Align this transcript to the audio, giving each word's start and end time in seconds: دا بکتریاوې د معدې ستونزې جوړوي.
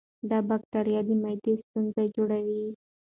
دا 0.29 0.37
بکتریاوې 0.49 1.15
د 1.17 1.19
معدې 1.23 1.53
ستونزې 1.63 2.05
جوړوي. 2.15 2.65